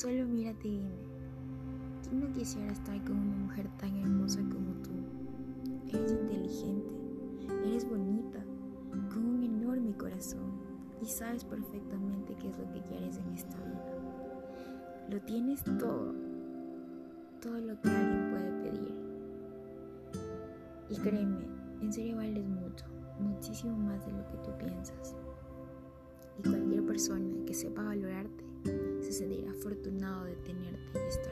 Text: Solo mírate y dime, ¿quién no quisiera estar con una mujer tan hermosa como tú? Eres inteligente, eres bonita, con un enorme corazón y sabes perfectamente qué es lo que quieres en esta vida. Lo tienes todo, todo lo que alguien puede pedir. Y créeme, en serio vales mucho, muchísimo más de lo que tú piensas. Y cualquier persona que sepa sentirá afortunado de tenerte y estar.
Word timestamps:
Solo 0.00 0.24
mírate 0.24 0.66
y 0.66 0.78
dime, 0.78 0.94
¿quién 2.02 2.20
no 2.20 2.32
quisiera 2.32 2.72
estar 2.72 2.98
con 3.04 3.18
una 3.18 3.36
mujer 3.36 3.68
tan 3.76 3.94
hermosa 3.98 4.40
como 4.40 4.72
tú? 4.82 4.92
Eres 5.88 6.12
inteligente, 6.12 6.90
eres 7.66 7.86
bonita, 7.86 8.42
con 9.12 9.26
un 9.26 9.42
enorme 9.42 9.94
corazón 9.98 10.52
y 11.02 11.04
sabes 11.04 11.44
perfectamente 11.44 12.34
qué 12.40 12.48
es 12.48 12.58
lo 12.58 12.72
que 12.72 12.80
quieres 12.80 13.18
en 13.18 13.34
esta 13.34 13.58
vida. 13.58 13.94
Lo 15.10 15.20
tienes 15.20 15.62
todo, 15.64 16.14
todo 17.42 17.60
lo 17.60 17.78
que 17.82 17.90
alguien 17.90 18.30
puede 18.30 18.70
pedir. 18.70 18.94
Y 20.88 20.96
créeme, 20.96 21.44
en 21.82 21.92
serio 21.92 22.16
vales 22.16 22.48
mucho, 22.48 22.86
muchísimo 23.18 23.76
más 23.76 24.06
de 24.06 24.12
lo 24.12 24.26
que 24.28 24.38
tú 24.38 24.50
piensas. 24.56 25.14
Y 26.38 26.48
cualquier 26.48 26.86
persona 26.86 27.44
que 27.44 27.52
sepa 27.52 27.82
sentirá 27.82 28.09
afortunado 29.70 30.24
de 30.24 30.34
tenerte 30.36 30.80
y 30.94 31.08
estar. 31.08 31.29